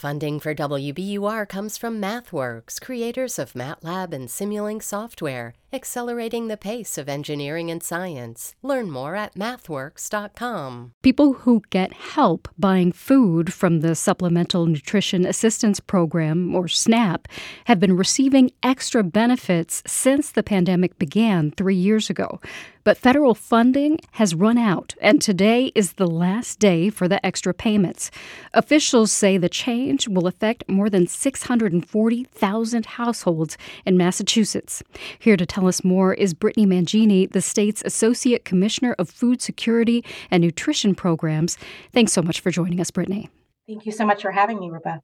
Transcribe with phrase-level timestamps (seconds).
[0.00, 6.96] Funding for WBUR comes from MathWorks, creators of MATLAB and Simulink software, accelerating the pace
[6.96, 8.54] of engineering and science.
[8.62, 10.92] Learn more at mathworks.com.
[11.02, 17.28] People who get help buying food from the Supplemental Nutrition Assistance Program, or SNAP,
[17.66, 22.40] have been receiving extra benefits since the pandemic began three years ago.
[22.82, 27.52] But federal funding has run out, and today is the last day for the extra
[27.52, 28.10] payments.
[28.54, 34.82] Officials say the change will affect more than 640,000 households in Massachusetts.
[35.18, 40.02] Here to tell us more is Brittany Mangini, the state's Associate Commissioner of Food Security
[40.30, 41.58] and Nutrition Programs.
[41.92, 43.28] Thanks so much for joining us, Brittany.
[43.66, 45.02] Thank you so much for having me, Rebecca.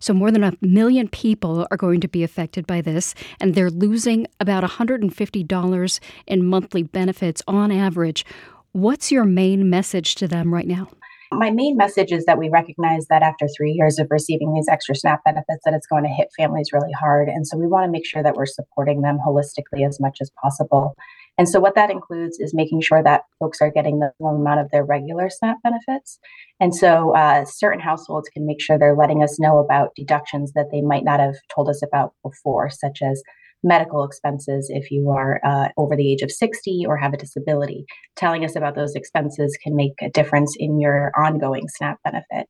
[0.00, 3.70] So, more than a million people are going to be affected by this, and they're
[3.70, 8.24] losing about $150 in monthly benefits on average.
[8.72, 10.88] What's your main message to them right now?
[11.34, 14.94] My main message is that we recognize that after three years of receiving these extra
[14.94, 17.28] SNAP benefits, that it's going to hit families really hard.
[17.28, 20.30] And so we want to make sure that we're supporting them holistically as much as
[20.42, 20.94] possible.
[21.38, 24.60] And so what that includes is making sure that folks are getting the full amount
[24.60, 26.18] of their regular SNAP benefits.
[26.60, 30.70] And so uh, certain households can make sure they're letting us know about deductions that
[30.70, 33.22] they might not have told us about before, such as
[33.64, 37.84] medical expenses if you are uh, over the age of 60 or have a disability.
[38.16, 42.48] Telling us about those expenses can make a difference in your ongoing SNAP benefit.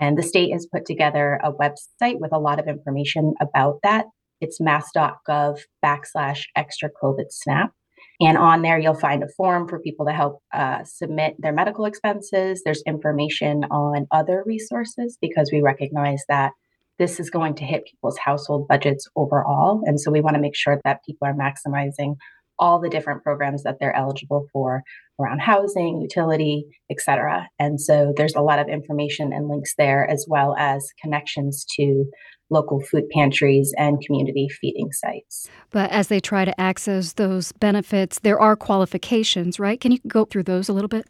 [0.00, 4.06] And the state has put together a website with a lot of information about that.
[4.40, 7.70] It's mass.gov backslash extra COVID SNAP.
[8.20, 11.84] And on there, you'll find a form for people to help uh, submit their medical
[11.84, 12.62] expenses.
[12.64, 16.52] There's information on other resources because we recognize that
[16.98, 19.82] this is going to hit people's household budgets overall.
[19.84, 22.14] And so we want to make sure that people are maximizing
[22.58, 24.82] all the different programs that they're eligible for
[25.20, 27.48] around housing, utility, et cetera.
[27.58, 32.04] And so there's a lot of information and links there, as well as connections to
[32.50, 35.48] local food pantries and community feeding sites.
[35.70, 39.80] But as they try to access those benefits, there are qualifications, right?
[39.80, 41.06] Can you go through those a little bit?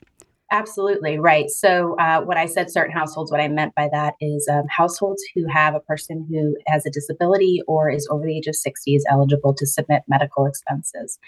[0.52, 1.48] Absolutely right.
[1.48, 5.22] So, uh, when I said certain households, what I meant by that is um, households
[5.34, 8.94] who have a person who has a disability or is over the age of 60
[8.94, 11.18] is eligible to submit medical expenses.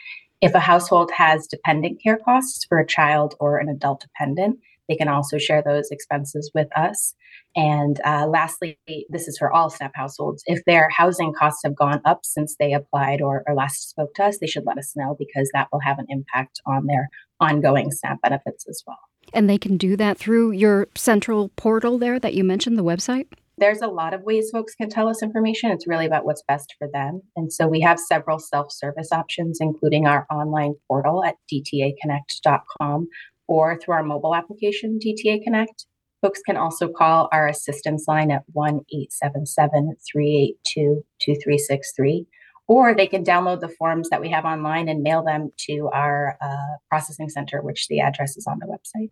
[0.43, 4.97] If a household has dependent care costs for a child or an adult dependent, they
[4.97, 7.15] can also share those expenses with us.
[7.57, 8.79] And uh, lastly,
[9.09, 10.43] this is for all SNAP households.
[10.47, 14.25] If their housing costs have gone up since they applied or, or last spoke to
[14.25, 17.09] us, they should let us know because that will have an impact on their
[17.41, 18.99] ongoing SNAP benefits as well.
[19.33, 23.27] And they can do that through your central portal there that you mentioned, the website?
[23.59, 25.71] There's a lot of ways folks can tell us information.
[25.71, 27.23] It's really about what's best for them.
[27.37, 33.09] And so we have several self service options, including our online portal at dtaconnect.com
[33.49, 35.87] or through our mobile application, DTA Connect.
[36.23, 42.27] Folks can also call our assistance line at 1 877 382 2363
[42.69, 46.37] or they can download the forms that we have online and mail them to our
[46.41, 49.11] uh, processing center, which the address is on the website.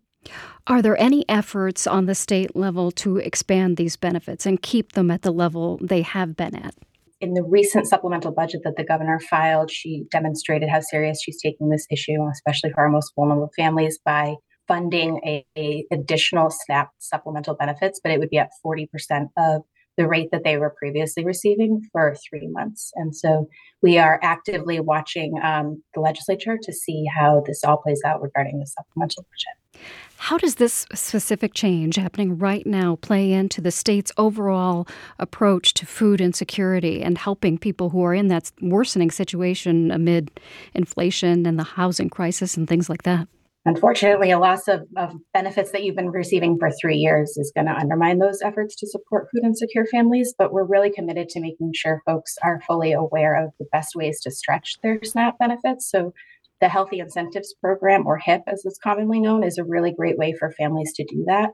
[0.67, 5.11] Are there any efforts on the state level to expand these benefits and keep them
[5.11, 6.75] at the level they have been at?
[7.21, 11.69] In the recent supplemental budget that the governor filed, she demonstrated how serious she's taking
[11.69, 14.35] this issue, especially for our most vulnerable families, by
[14.67, 18.87] funding a, a additional SNAP supplemental benefits, but it would be at 40%
[19.37, 19.61] of
[19.97, 22.91] the rate that they were previously receiving for three months.
[22.95, 23.47] And so
[23.81, 28.59] we are actively watching um, the legislature to see how this all plays out regarding
[28.59, 29.83] the supplemental budget.
[30.17, 34.87] How does this specific change happening right now play into the state's overall
[35.19, 40.31] approach to food insecurity and helping people who are in that worsening situation amid
[40.73, 43.27] inflation and the housing crisis and things like that?
[43.67, 47.65] Unfortunately, a loss of, of benefits that you've been receiving for three years is going
[47.65, 50.35] to undermine those efforts to support food insecure families.
[50.37, 54.21] But we're really committed to making sure folks are fully aware of the best ways
[54.21, 55.89] to stretch their SNAP benefits.
[55.89, 56.13] So,
[56.61, 60.33] the Healthy Incentives Program, or HIP as it's commonly known, is a really great way
[60.39, 61.49] for families to do that.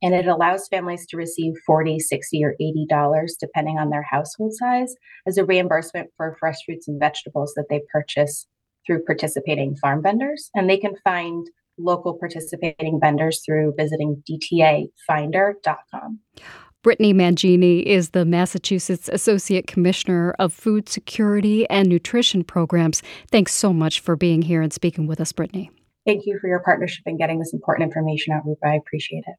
[0.00, 4.94] And it allows families to receive 40, 60, or $80, depending on their household size,
[5.26, 8.46] as a reimbursement for fresh fruits and vegetables that they purchase
[8.86, 11.46] through participating farm vendors, and they can find
[11.78, 16.20] local participating vendors through visiting dtafinder.com.
[16.82, 23.02] Brittany Mangini is the Massachusetts Associate Commissioner of Food Security and Nutrition Programs.
[23.30, 25.70] Thanks so much for being here and speaking with us, Brittany.
[26.06, 28.66] Thank you for your partnership in getting this important information out, Rupa.
[28.66, 29.34] I appreciate it.